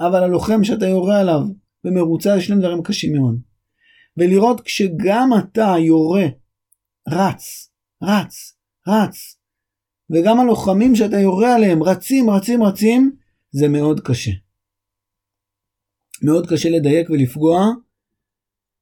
אבל 0.00 0.22
הלוחם 0.22 0.64
שאתה 0.64 0.86
יורה 0.86 1.20
עליו 1.20 1.40
במרוצה 1.84 2.34
זה 2.34 2.40
שני 2.40 2.60
דברים 2.60 2.82
קשים 2.82 3.12
מאוד. 3.12 3.40
ולראות 4.16 4.60
כשגם 4.60 5.30
אתה 5.38 5.74
יורה, 5.78 6.26
רץ, 7.08 7.70
רץ, 8.02 8.56
רץ, 8.88 9.36
וגם 10.10 10.40
הלוחמים 10.40 10.96
שאתה 10.96 11.20
יורה 11.20 11.54
עליהם 11.54 11.82
רצים, 11.82 12.30
רצים, 12.30 12.62
רצים, 12.62 13.16
זה 13.50 13.68
מאוד 13.68 14.00
קשה. 14.00 14.30
מאוד 16.22 16.46
קשה 16.46 16.70
לדייק 16.70 17.10
ולפגוע, 17.10 17.66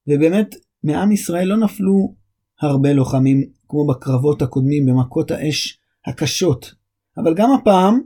ובאמת 0.06 0.54
מעם 0.82 1.12
ישראל 1.12 1.48
לא 1.48 1.56
נפלו 1.56 2.14
הרבה 2.60 2.92
לוחמים 2.92 3.50
כמו 3.68 3.86
בקרבות 3.86 4.42
הקודמים, 4.42 4.86
במכות 4.86 5.30
האש 5.30 5.78
הקשות. 6.06 6.74
אבל 7.16 7.34
גם 7.34 7.50
הפעם, 7.52 8.00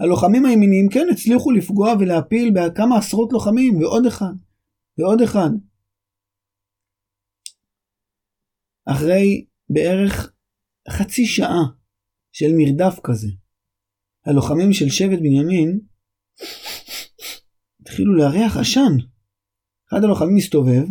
הלוחמים 0.00 0.46
הימיניים 0.46 0.88
כן 0.88 1.06
הצליחו 1.12 1.50
לפגוע 1.50 1.94
ולהפיל 2.00 2.54
בכמה 2.54 2.98
עשרות 2.98 3.32
לוחמים, 3.32 3.76
ועוד 3.76 4.06
אחד, 4.06 4.32
ועוד 4.98 5.22
אחד. 5.22 5.50
אחרי 8.84 9.44
בערך 9.70 10.32
חצי 10.90 11.26
שעה 11.26 11.62
של 12.32 12.52
מרדף 12.56 13.00
כזה, 13.04 13.28
הלוחמים 14.26 14.72
של 14.72 14.88
שבט 14.88 15.18
בנימין 15.18 15.80
התחילו 17.90 18.14
להריח 18.14 18.56
עשן. 18.60 18.94
אחד 19.88 20.04
הלוחמים 20.04 20.36
מסתובב, 20.36 20.84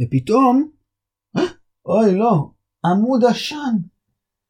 ופתאום, 0.00 0.72
אוי 1.86 2.18
לא, 2.18 2.34
עמוד 2.84 3.24
עשן, 3.30 3.74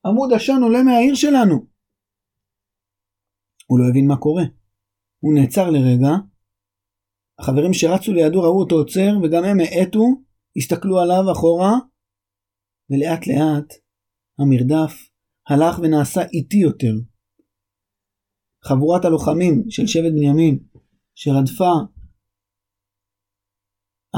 עמוד 0.07 0.33
עשן 0.33 0.63
עולה 0.63 0.83
מהעיר 0.83 1.15
שלנו. 1.15 1.57
הוא 3.67 3.79
לא 3.79 3.85
הבין 3.91 4.07
מה 4.09 4.17
קורה. 4.17 4.43
הוא 5.23 5.35
נעצר 5.35 5.71
לרגע, 5.71 6.13
החברים 7.39 7.73
שרצו 7.73 8.13
לידו 8.13 8.41
ראו 8.43 8.61
אותו 8.61 8.75
עוצר, 8.75 9.11
וגם 9.23 9.45
הם 9.45 9.59
האטו, 9.61 10.05
הסתכלו 10.57 11.01
עליו 11.01 11.33
אחורה, 11.33 11.73
ולאט 12.91 13.27
לאט 13.27 13.69
המרדף 14.39 14.93
הלך 15.49 15.79
ונעשה 15.79 16.21
איטי 16.33 16.57
יותר. 16.57 16.95
חבורת 18.65 19.05
הלוחמים 19.05 19.65
של 19.71 19.87
שבט 19.87 20.13
בנימין 20.13 20.59
שרדפה 21.15 21.73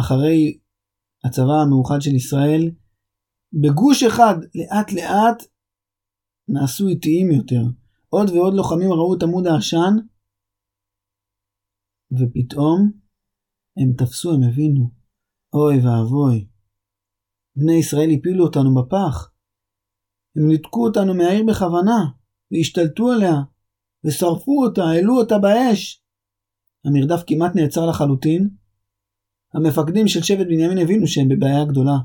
אחרי 0.01 0.59
הצבא 1.25 1.57
המאוחד 1.63 2.01
של 2.01 2.15
ישראל, 2.15 2.63
בגוש 3.53 4.03
אחד 4.03 4.35
לאט 4.55 4.93
לאט 4.93 5.43
נעשו 6.49 6.89
איטיים 6.89 7.31
יותר. 7.31 7.63
עוד 8.09 8.31
ועוד 8.31 8.55
לוחמים 8.55 8.93
ראו 8.93 9.15
את 9.17 9.23
עמוד 9.23 9.47
העשן, 9.47 9.95
ופתאום 12.13 12.93
הם 13.77 13.93
תפסו, 13.99 14.35
הם 14.35 14.43
הבינו. 14.43 14.91
אוי 15.55 15.77
ואבוי, 15.77 16.49
בני 17.57 17.75
ישראל 17.81 18.09
הפילו 18.19 18.45
אותנו 18.45 18.75
בפח. 18.75 19.33
הם 20.37 20.49
ניתקו 20.49 20.87
אותנו 20.87 21.15
מהעיר 21.15 21.45
בכוונה, 21.49 22.01
והשתלטו 22.51 23.13
עליה, 23.13 23.37
ושרפו 24.05 24.65
אותה, 24.65 24.83
העלו 24.83 25.15
אותה 25.21 25.35
באש. 25.39 26.06
המרדף 26.87 27.23
כמעט 27.27 27.55
נעצר 27.55 27.87
לחלוטין. 27.87 28.49
המפקדים 29.55 30.09
של 30.09 30.23
שבט 30.23 30.47
בנימין 30.47 30.79
הבינו 30.79 31.07
שהם 31.07 31.29
בבעיה 31.29 31.65
גדולה. 31.65 31.97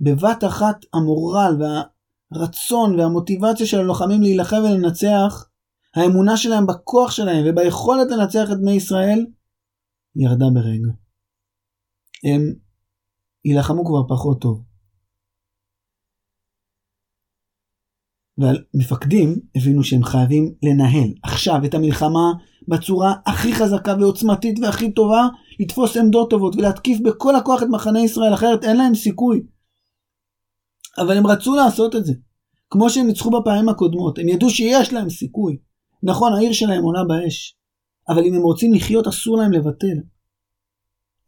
בבת 0.00 0.44
אחת 0.44 0.76
המורל 0.94 1.56
והרצון 1.60 3.00
והמוטיבציה 3.00 3.66
של 3.66 3.78
הלוחמים 3.78 4.22
להילחם 4.22 4.56
ולנצח, 4.56 5.48
האמונה 5.94 6.36
שלהם 6.36 6.66
בכוח 6.66 7.10
שלהם 7.10 7.44
וביכולת 7.46 8.06
לנצח 8.10 8.48
את 8.52 8.60
בני 8.60 8.72
ישראל, 8.72 9.26
ירדה 10.16 10.46
ברגע. 10.54 10.92
הם 12.24 12.42
יילחמו 13.44 13.84
כבר 13.84 14.16
פחות 14.16 14.40
טוב. 14.40 14.67
והמפקדים 18.38 19.36
הבינו 19.56 19.84
שהם 19.84 20.04
חייבים 20.04 20.54
לנהל 20.62 21.08
עכשיו 21.22 21.64
את 21.64 21.74
המלחמה 21.74 22.32
בצורה 22.68 23.14
הכי 23.26 23.52
חזקה 23.52 23.94
ועוצמתית 24.00 24.58
והכי 24.58 24.92
טובה, 24.92 25.28
לתפוס 25.60 25.96
עמדות 25.96 26.30
טובות 26.30 26.56
ולהתקיף 26.56 27.00
בכל 27.00 27.36
הכוח 27.36 27.62
את 27.62 27.68
מחנה 27.70 28.00
ישראל, 28.00 28.34
אחרת 28.34 28.64
אין 28.64 28.76
להם 28.76 28.94
סיכוי. 28.94 29.42
אבל 30.98 31.16
הם 31.16 31.26
רצו 31.26 31.56
לעשות 31.56 31.96
את 31.96 32.04
זה. 32.04 32.12
כמו 32.70 32.90
שהם 32.90 33.06
ניצחו 33.06 33.30
בפעמים 33.30 33.68
הקודמות, 33.68 34.18
הם 34.18 34.28
ידעו 34.28 34.50
שיש 34.50 34.92
להם 34.92 35.10
סיכוי. 35.10 35.58
נכון, 36.02 36.32
העיר 36.32 36.52
שלהם 36.52 36.82
עולה 36.82 37.04
באש, 37.04 37.56
אבל 38.08 38.24
אם 38.24 38.34
הם 38.34 38.42
רוצים 38.42 38.74
לחיות 38.74 39.06
אסור 39.06 39.36
להם 39.36 39.52
לבטל. 39.52 39.96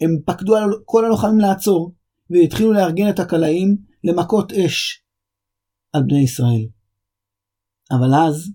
הם 0.00 0.11
פקדו 0.26 0.57
על 0.57 0.71
כל 0.85 1.05
הלוחמים 1.05 1.38
לעצור, 1.38 1.95
והתחילו 2.31 2.73
לארגן 2.73 3.09
את 3.09 3.19
הקלעים 3.19 3.76
למכות 4.05 4.52
אש 4.52 5.05
על 5.93 6.02
בני 6.02 6.23
ישראל. 6.23 6.80
אבל 7.90 8.14
אז, 8.14 8.50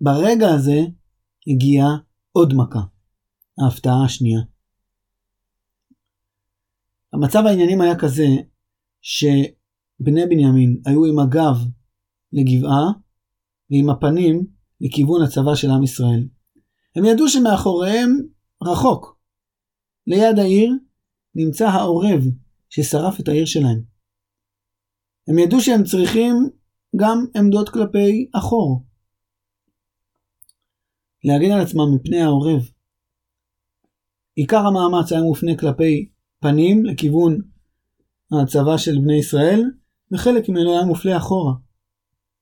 ברגע 0.00 0.48
הזה, 0.48 0.78
הגיעה 1.46 1.96
עוד 2.32 2.54
מכה. 2.54 2.80
ההפתעה 3.64 4.04
השנייה. 4.04 4.40
המצב 7.12 7.42
העניינים 7.46 7.80
היה 7.80 7.98
כזה 7.98 8.26
שבני 9.02 10.26
בנימין 10.26 10.82
היו 10.86 11.04
עם 11.04 11.18
הגב 11.18 11.56
לגבעה 12.32 12.84
ועם 13.70 13.90
הפנים 13.90 14.46
לכיוון 14.80 15.22
הצבא 15.22 15.54
של 15.54 15.70
עם 15.70 15.82
ישראל. 15.82 16.28
הם 16.96 17.04
ידעו 17.04 17.28
שמאחוריהם 17.28 18.08
רחוק, 18.62 19.20
ליד 20.06 20.38
העיר, 20.38 20.72
נמצא 21.34 21.68
העורב 21.68 22.22
ששרף 22.70 23.20
את 23.20 23.28
העיר 23.28 23.44
שלהם. 23.44 23.82
הם 25.28 25.38
ידעו 25.38 25.60
שהם 25.60 25.84
צריכים 25.84 26.50
גם 26.96 27.24
עמדות 27.36 27.68
כלפי 27.68 28.30
אחור. 28.32 28.84
להגן 31.24 31.50
על 31.50 31.60
עצמם 31.60 31.94
מפני 31.94 32.20
העורב. 32.20 32.60
עיקר 34.34 34.66
המאמץ 34.66 35.12
היה 35.12 35.22
מופנה 35.22 35.56
כלפי 35.56 36.08
פנים 36.40 36.84
לכיוון 36.84 37.38
הצבא 38.32 38.76
של 38.76 38.98
בני 38.98 39.18
ישראל, 39.18 39.62
וחלק 40.12 40.48
ממנו 40.48 40.72
היה 40.72 40.84
מופלה 40.84 41.16
אחורה, 41.16 41.52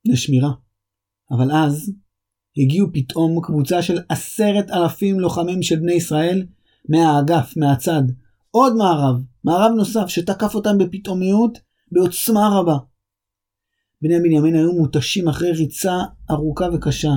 לשמירה. 0.05 0.51
אבל 1.31 1.53
אז 1.53 1.93
הגיעו 2.57 2.89
פתאום 2.93 3.41
קבוצה 3.43 3.83
של 3.83 3.99
עשרת 4.09 4.71
אלפים 4.71 5.21
לוחמים 5.21 5.63
של 5.63 5.77
בני 5.77 5.93
ישראל 5.93 6.47
מהאגף, 6.89 7.57
מהצד, 7.57 8.03
עוד 8.51 8.77
מערב, 8.77 9.23
מערב 9.45 9.73
נוסף 9.77 10.09
שתקף 10.09 10.55
אותם 10.55 10.79
בפתאומיות, 10.79 11.59
בעוצמה 11.93 12.49
רבה. 12.53 12.77
בני 14.03 14.21
בנימין 14.21 14.55
היו 14.55 14.73
מותשים 14.73 15.29
אחרי 15.29 15.51
ריצה 15.51 15.97
ארוכה 16.31 16.67
וקשה, 16.75 17.13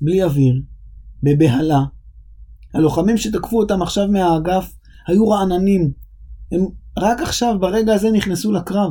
בלי 0.00 0.22
אוויר, 0.22 0.62
בבהלה. 1.22 1.80
הלוחמים 2.74 3.16
שתקפו 3.16 3.58
אותם 3.58 3.82
עכשיו 3.82 4.08
מהאגף 4.08 4.72
היו 5.06 5.28
רעננים. 5.28 5.92
הם 6.52 6.60
רק 6.98 7.20
עכשיו, 7.22 7.56
ברגע 7.60 7.94
הזה, 7.94 8.10
נכנסו 8.10 8.52
לקרב. 8.52 8.90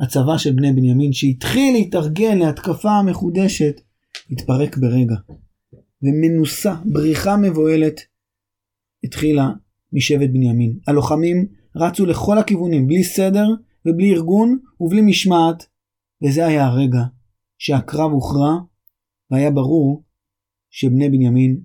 הצבא 0.00 0.38
של 0.38 0.52
בני 0.52 0.72
בנימין, 0.72 1.12
שהתחיל 1.12 1.72
להתארגן 1.72 2.38
להתקפה 2.38 2.90
המחודשת, 2.90 3.80
התפרק 4.30 4.76
ברגע. 4.76 5.16
ומנוסה, 6.02 6.74
בריחה 6.84 7.36
מבוהלת, 7.36 8.00
התחילה 9.04 9.50
משבט 9.92 10.30
בנימין. 10.30 10.78
הלוחמים 10.86 11.46
רצו 11.76 12.06
לכל 12.06 12.38
הכיוונים, 12.38 12.86
בלי 12.86 13.04
סדר 13.04 13.46
ובלי 13.86 14.14
ארגון 14.14 14.58
ובלי 14.80 15.00
משמעת, 15.00 15.66
וזה 16.24 16.46
היה 16.46 16.66
הרגע 16.66 17.02
שהקרב 17.58 18.10
הוכרע, 18.10 18.58
והיה 19.30 19.50
ברור 19.50 20.04
שבני 20.70 21.08
בנימין 21.10 21.60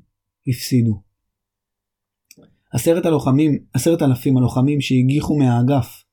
הפסידו. 0.47 1.01
עשרת 2.73 3.05
הלוחמים, 3.05 3.63
עשרת 3.73 4.01
אלפים 4.01 4.37
הלוחמים 4.37 4.81
שהגיחו 4.81 5.37
מהאגף, 5.37 6.03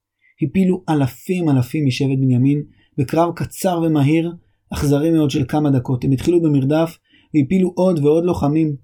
הפילו 0.42 0.85
אלפים 0.88 1.48
אלפים 1.48 1.87
משבט 1.87 2.18
בנימין 2.18 2.62
בקרב 2.98 3.35
קצר 3.37 3.81
ומהיר, 3.87 4.33
אכזרי 4.72 5.11
מאוד 5.11 5.31
של 5.31 5.44
כמה 5.48 5.70
דקות. 5.70 6.05
הם 6.05 6.11
התחילו 6.11 6.42
במרדף 6.42 6.98
והפילו 7.35 7.72
עוד 7.76 7.98
ועוד 7.98 8.24
לוחמים. 8.24 8.76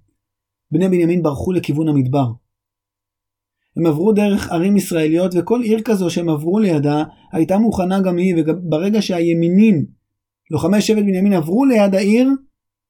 בני 0.71 0.89
בנימין 0.89 1.23
ברחו 1.23 1.53
לכיוון 1.53 1.89
המדבר. 1.89 2.27
הם 3.77 3.87
עברו 3.87 4.13
דרך 4.13 4.53
ערים 4.53 4.77
ישראליות 4.77 5.33
וכל 5.39 5.63
עיר 5.63 5.81
כזו 5.85 6.11
שהם 6.11 6.29
עברו 6.29 6.59
לידה 6.59 7.05
הייתה 7.33 7.59
מוכנה 7.59 8.01
גם 8.01 8.17
היא 8.17 8.35
וברגע 8.37 9.03
שהימינים, 9.03 9.87
לוחמי 10.51 10.81
שבט 10.81 11.03
בנימין 11.03 11.33
עברו 11.33 11.65
ליד 11.65 11.95
העיר, 11.95 12.29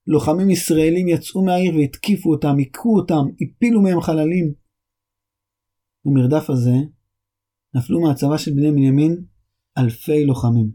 לוחמים 0.06 0.50
ישראלים 0.50 1.08
יצאו 1.08 1.44
מהעיר 1.44 1.76
והתקיפו 1.76 2.30
אותם, 2.30 2.56
היכו 2.58 2.96
אותם, 2.96 3.24
הפילו 3.40 3.82
מהם 3.82 4.00
חללים. 4.00 4.52
במרדף 6.04 6.50
הזה 6.50 6.74
נפלו 7.74 8.00
מהצבא 8.00 8.36
של 8.36 8.52
בני 8.52 8.70
בנימין 8.72 9.24
אלפי 9.78 10.24
לוחמים. 10.24 10.70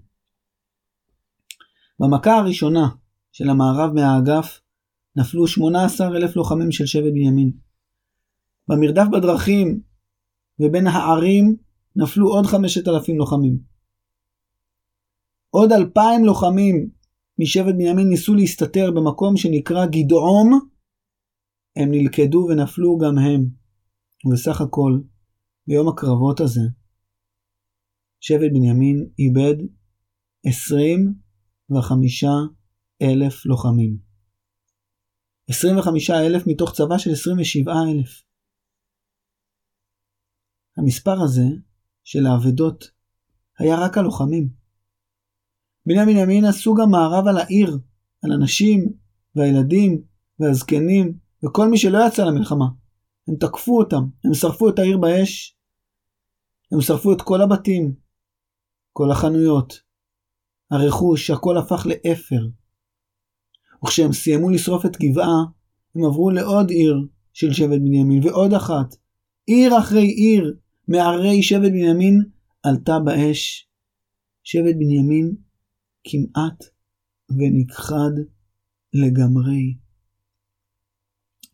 במכה 2.00 2.38
הראשונה 2.38 2.89
של 3.32 3.50
המערב 3.50 3.93
מהאגף 3.93 4.62
נפלו 5.15 5.47
18 5.47 6.08
אלף 6.08 6.36
לוחמים 6.36 6.71
של 6.71 6.86
שבט 6.86 7.12
בנימין. 7.12 7.52
במרדף 8.67 9.06
בדרכים 9.12 9.82
ובין 10.62 10.88
הערים 10.88 11.56
נפלו 11.95 12.28
עוד 12.28 12.45
5,000 12.45 13.17
לוחמים. 13.17 13.58
עוד 15.50 15.71
2,000 15.71 16.26
לוחמים 16.26 16.89
משבט 17.39 17.74
בנימין 17.74 18.10
ניסו 18.10 18.34
להסתתר 18.34 18.91
במקום 18.91 19.38
שנקרא 19.38 19.86
גדעום, 19.86 20.60
הם 21.76 21.91
נלכדו 21.91 22.47
ונפלו 22.50 22.97
גם 22.97 23.17
הם. 23.17 23.62
ובסך 24.26 24.62
הכל, 24.62 25.00
ביום 25.67 25.88
הקרבות 25.88 26.39
הזה, 26.39 26.62
שבט 28.19 28.52
בנימין 28.54 29.10
איבד 29.19 29.56
25 30.45 32.24
אלף 33.02 33.45
לוחמים. 33.45 33.97
25 35.50 36.10
אלף 36.10 36.47
מתוך 36.47 36.74
צבא 36.74 36.97
של 36.97 37.12
27 37.12 37.74
אלף. 37.91 38.24
המספר 40.82 41.22
הזה 41.22 41.46
של 42.04 42.26
האבדות 42.26 42.91
היה 43.60 43.76
רק 43.80 43.98
הלוחמים. 43.98 44.50
בני 45.86 46.06
בנימין 46.06 46.46
עשו 46.46 46.74
גם 46.74 46.91
מערב 46.91 47.28
על 47.28 47.38
העיר, 47.38 47.78
על 48.24 48.32
הנשים 48.32 48.94
והילדים 49.36 50.04
והזקנים 50.39 51.17
וכל 51.46 51.67
מי 51.67 51.78
שלא 51.78 52.00
יצא 52.08 52.24
למלחמה. 52.24 52.65
הם 53.28 53.36
תקפו 53.36 53.80
אותם, 53.80 54.04
הם 54.26 54.34
שרפו 54.34 54.70
את 54.70 54.80
העיר 54.80 54.98
באש, 54.98 55.58
הם 56.72 56.82
שרפו 56.82 57.13
את 57.13 57.22
כל 57.22 57.41
הבתים, 57.41 57.96
כל 58.94 59.12
החנויות, 59.12 59.74
הרכוש, 60.72 61.30
הכל 61.30 61.58
הפך 61.58 61.86
לאפר. 61.86 62.48
וכשהם 63.84 64.13
סיימו 64.13 64.50
לשרוף 64.50 64.86
את 64.86 64.98
גבעה, 64.98 65.44
הם 65.96 66.06
עברו 66.06 66.32
לעוד 66.32 66.70
עיר 66.70 67.08
של 67.34 67.54
שבט 67.54 67.80
בנימין, 67.80 68.28
ועוד 68.28 68.54
אחת. 68.54 68.96
עיר 69.46 69.78
אחרי 69.80 70.08
עיר 70.08 70.58
מערי 70.88 71.44
שבט 71.44 71.72
בנימין 71.72 72.24
עלתה 72.63 73.00
באש. 73.06 73.67
שבט 74.44 74.76
בנימין 74.76 75.36
כמעט 76.04 76.63
ונכחד 77.30 78.12
לגמרי. 78.94 79.78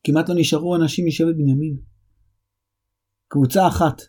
כמעט 0.04 0.30
לא 0.30 0.36
נשארו 0.38 0.76
אנשים 0.76 1.08
משבט 1.08 1.36
בנימין. 1.38 1.78
קבוצה 3.28 3.68
אחת 3.68 4.02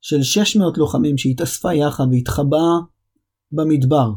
של 0.00 0.22
600 0.22 0.78
לוחמים 0.78 1.18
שהתאספה 1.18 1.74
יחד 1.74 2.04
והתחבאה 2.12 2.74
במדבר, 3.52 4.10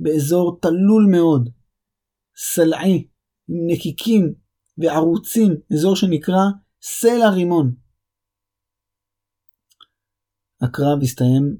באזור 0.00 0.58
תלול 0.62 1.06
מאוד, 1.10 1.50
סלעי, 2.36 3.08
עם 3.48 3.66
נקיקים 3.66 4.34
וערוצים, 4.78 5.54
אזור 5.72 5.96
שנקרא 5.96 6.42
סלע 6.82 7.30
רימון. 7.30 7.89
הקרב 10.62 10.98
הסתיים 11.02 11.56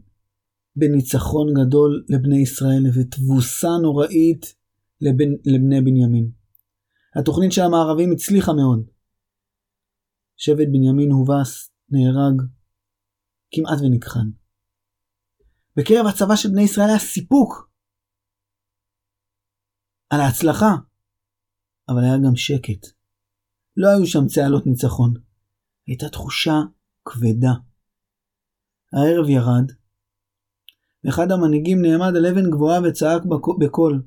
בניצחון 0.77 1.47
גדול 1.55 2.05
לבני 2.09 2.43
ישראל 2.43 2.83
ותבוסה 2.95 3.69
נוראית 3.83 4.55
לבן, 5.01 5.31
לבני 5.45 5.81
בנימין. 5.81 6.31
התוכנית 7.17 7.53
של 7.53 7.63
המערבים 7.63 8.13
הצליחה 8.13 8.53
מאוד. 8.53 8.87
שבט 10.37 10.67
בנימין 10.73 11.11
הובס, 11.11 11.71
נהרג, 11.89 12.43
כמעט 13.51 13.79
ונכחן. 13.81 14.31
בקרב 15.77 16.07
הצבא 16.07 16.37
של 16.37 16.49
בני 16.49 16.63
ישראל 16.63 16.89
היה 16.89 16.99
סיפוק 16.99 17.71
על 20.11 20.21
ההצלחה, 20.21 20.75
אבל 21.89 22.05
היה 22.05 22.17
גם 22.27 22.37
שקט. 22.37 22.87
לא 23.77 23.89
היו 23.89 24.07
שם 24.07 24.27
צהלות 24.27 24.67
ניצחון. 24.67 25.15
הייתה 25.87 26.09
תחושה 26.09 26.55
כבדה. 27.05 27.70
הערב 28.93 29.29
ירד, 29.29 29.73
ואחד 31.05 31.33
המנהיגים 31.33 31.83
נעמד 31.83 32.17
על 32.17 32.27
אבן 32.27 32.51
גבוהה 32.51 32.81
וצעק 32.85 33.23
בקול, 33.59 34.03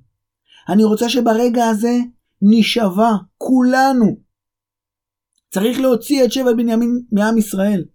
אני 0.70 0.84
רוצה 0.84 1.10
שברגע 1.10 1.66
הזה 1.66 1.98
נשבע 2.42 3.12
כולנו. 3.38 4.06
צריך 5.54 5.80
להוציא 5.80 6.26
את 6.26 6.32
שבט 6.32 6.56
בנימין 6.58 7.02
מעם 7.12 7.38
ישראל. 7.38 7.86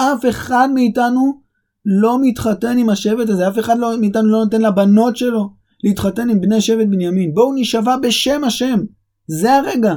אף 0.00 0.24
אחד 0.30 0.68
מאיתנו 0.74 1.42
לא 1.84 2.18
מתחתן 2.22 2.78
עם 2.78 2.88
השבט 2.88 3.28
הזה, 3.28 3.48
אף 3.48 3.58
אחד 3.58 3.74
לא, 3.78 4.00
מאיתנו 4.00 4.28
לא 4.28 4.44
נותן 4.44 4.62
לבנות 4.62 5.16
שלו 5.16 5.54
להתחתן 5.84 6.30
עם 6.30 6.40
בני 6.40 6.60
שבט 6.60 6.86
בנימין. 6.90 7.34
בואו 7.34 7.54
נשבע 7.54 7.96
בשם 8.02 8.44
השם. 8.44 8.78
זה 9.26 9.52
הרגע. 9.52 9.94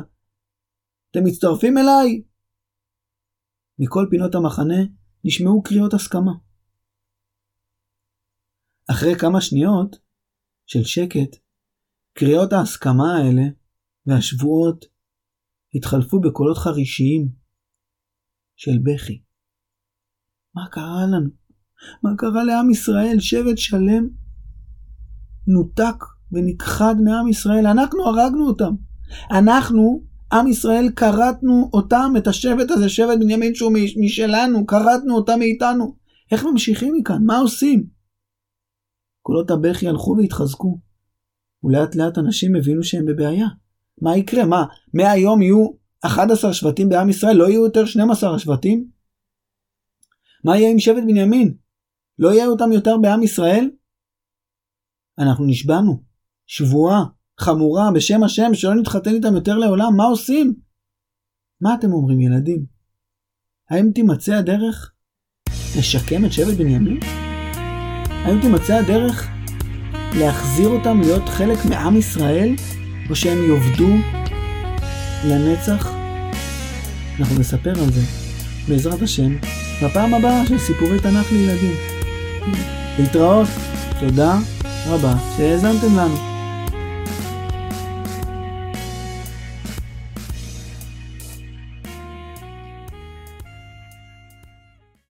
אתם 1.12 1.24
מצטרפים 1.24 1.78
אליי? 1.78 2.22
מכל 3.80 4.06
פינות 4.10 4.36
המחנה 4.36 4.84
נשמעו 5.28 5.64
קריאות 5.64 5.94
הסכמה. 5.94 6.32
אחרי 8.92 9.16
כמה 9.20 9.42
שניות 9.42 10.00
של 10.66 10.84
שקט, 10.84 11.36
קריאות 12.14 12.54
ההסכמה 12.54 13.18
האלה 13.18 13.44
והשבועות 14.06 14.86
התחלפו 15.76 16.20
בקולות 16.20 16.58
חרישיים 16.58 17.30
של 18.56 18.72
בכי. 18.84 19.24
מה 20.56 20.68
קרה 20.72 21.06
לנו? 21.12 21.30
מה 22.04 22.10
קרה 22.18 22.44
לעם 22.44 22.70
ישראל? 22.70 23.20
שבט 23.20 23.58
שלם 23.58 24.08
נותק 25.48 26.04
ונכחד 26.32 26.96
מעם 27.04 27.28
ישראל. 27.28 27.68
אנחנו 27.68 28.06
הרגנו 28.06 28.48
אותם. 28.48 28.76
אנחנו, 29.40 30.04
עם 30.34 30.48
ישראל, 30.48 30.90
כרתנו 30.96 31.70
אותם, 31.74 32.14
את 32.18 32.28
השבט 32.28 32.72
הזה, 32.72 32.90
שבט 32.90 33.18
בנימין 33.20 33.56
שהוא 33.56 33.72
משלנו, 34.06 34.68
כרתנו 34.68 35.16
אותם 35.16 35.40
מאיתנו. 35.40 35.96
איך 36.32 36.46
ממשיכים 36.46 36.94
מכאן? 36.98 37.24
מה 37.26 37.38
עושים? 37.38 37.88
קולות 39.22 39.52
הבכי 39.52 39.88
הלכו 39.88 40.16
והתחזקו. 40.18 40.80
ולאט 41.64 41.96
לאט 41.96 42.18
אנשים 42.18 42.56
הבינו 42.56 42.84
שהם 42.84 43.06
בבעיה. 43.06 43.48
מה 44.02 44.18
יקרה? 44.18 44.46
מה, 44.46 44.66
מהיום 44.94 45.42
יהיו 45.42 45.68
11 46.02 46.54
שבטים 46.54 46.90
בעם 46.90 47.10
ישראל? 47.10 47.36
לא 47.36 47.50
יהיו 47.50 47.64
יותר 47.64 47.86
12 47.86 48.36
השבטים? 48.36 48.88
מה 50.44 50.58
יהיה 50.58 50.72
עם 50.72 50.80
שבט 50.80 51.04
בנימין? 51.04 51.58
לא 52.20 52.34
יהיה 52.34 52.48
אותם 52.48 52.72
יותר 52.72 52.98
בעם 53.02 53.24
ישראל? 53.24 53.70
אנחנו 55.20 55.46
נשבענו. 55.46 56.04
שבועה 56.48 57.04
חמורה 57.40 57.92
בשם 57.92 58.24
השם 58.24 58.54
שלא 58.54 58.76
נתחתן 58.76 59.14
איתם 59.14 59.36
יותר 59.36 59.58
לעולם, 59.58 59.96
מה 59.98 60.04
עושים? 60.04 60.54
מה 61.62 61.76
אתם 61.80 61.92
אומרים 61.92 62.22
ילדים? 62.22 62.66
האם 63.70 63.92
תימצא 63.96 64.34
הדרך 64.34 64.92
לשקם 65.78 66.26
את 66.26 66.34
שבט 66.34 66.54
בנימין? 66.58 67.00
האם 68.10 68.42
תימצא 68.42 68.76
הדרך 68.76 69.28
להחזיר 70.20 70.68
אותם 70.68 71.02
להיות 71.02 71.30
חלק 71.30 71.66
מעם 71.70 71.98
ישראל, 71.98 72.56
או 73.10 73.16
שהם 73.16 73.38
יאבדו 73.50 73.90
לנצח? 75.26 75.92
אנחנו 77.20 77.40
נספר 77.40 77.70
על 77.70 77.92
זה, 77.92 78.02
בעזרת 78.68 79.02
השם, 79.02 79.36
בפעם 79.84 80.14
הבאה 80.14 80.46
של 80.46 80.58
סיפורי 80.58 81.00
תנ"ך 81.00 81.32
לילדים. 81.32 81.76
להתראות, 83.00 83.48
תודה 84.00 84.40
רבה 84.88 85.14
שהאזנתם 85.38 85.98
לנו. 85.98 86.27